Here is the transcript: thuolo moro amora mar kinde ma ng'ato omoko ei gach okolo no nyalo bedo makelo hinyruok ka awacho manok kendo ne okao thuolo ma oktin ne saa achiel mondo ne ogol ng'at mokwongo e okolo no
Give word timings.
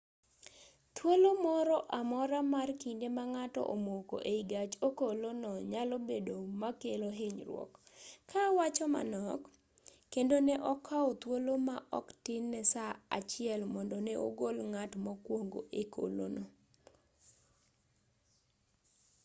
thuolo 0.95 1.29
moro 1.45 1.77
amora 1.99 2.39
mar 2.53 2.69
kinde 2.81 3.07
ma 3.15 3.23
ng'ato 3.33 3.61
omoko 3.75 4.15
ei 4.31 4.41
gach 4.51 4.73
okolo 4.87 5.27
no 5.41 5.51
nyalo 5.71 5.95
bedo 6.09 6.35
makelo 6.61 7.07
hinyruok 7.19 7.71
ka 8.29 8.37
awacho 8.49 8.85
manok 8.95 9.41
kendo 10.13 10.35
ne 10.47 10.55
okao 10.73 11.09
thuolo 11.21 11.53
ma 11.67 11.77
oktin 11.99 12.43
ne 12.53 12.61
saa 12.73 12.99
achiel 13.17 13.61
mondo 13.73 13.97
ne 14.07 14.13
ogol 14.27 14.55
ng'at 14.71 14.91
mokwongo 15.05 15.59
e 15.81 15.83
okolo 15.87 16.25
no 16.35 16.43